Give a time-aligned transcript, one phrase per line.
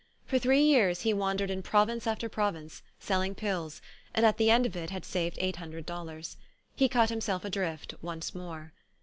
[0.25, 3.83] For three years he wan dered in province after province, selling pills,
[4.15, 6.37] and at the end of it had saved eight hundred dollars.
[6.75, 8.73] He cut himself adrift once more.